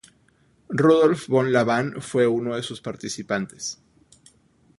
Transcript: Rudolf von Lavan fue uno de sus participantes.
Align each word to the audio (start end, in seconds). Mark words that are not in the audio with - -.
Rudolf 0.69 1.27
von 1.27 1.51
Lavan 1.51 2.01
fue 2.01 2.25
uno 2.25 2.55
de 2.55 2.63
sus 2.63 2.81
participantes. 2.81 3.79